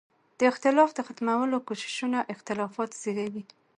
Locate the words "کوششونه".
1.67-2.19